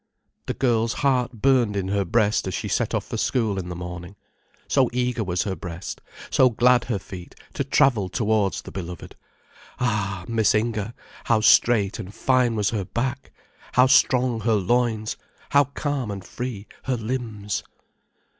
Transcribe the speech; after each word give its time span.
The 0.47 0.55
girl's 0.55 0.93
heart 1.05 1.31
burned 1.43 1.75
in 1.77 1.89
her 1.89 2.03
breast 2.03 2.47
as 2.47 2.55
she 2.55 2.67
set 2.67 2.95
off 2.95 3.05
for 3.05 3.17
school 3.17 3.59
in 3.59 3.69
the 3.69 3.75
morning. 3.75 4.15
So 4.67 4.89
eager 4.91 5.23
was 5.23 5.43
her 5.43 5.55
breast, 5.55 6.01
so 6.31 6.49
glad 6.49 6.85
her 6.85 6.97
feet, 6.97 7.35
to 7.53 7.63
travel 7.63 8.09
towards 8.09 8.63
the 8.63 8.71
beloved. 8.71 9.15
Ah, 9.79 10.25
Miss 10.27 10.55
Inger, 10.55 10.95
how 11.25 11.39
straight 11.41 11.99
and 11.99 12.11
fine 12.15 12.55
was 12.55 12.71
her 12.71 12.85
back, 12.85 13.31
how 13.73 13.85
strong 13.85 14.39
her 14.39 14.55
loins, 14.55 15.17
how 15.51 15.65
calm 15.65 16.09
and 16.09 16.25
free 16.25 16.65
her 16.85 16.97
limbs! 16.97 17.61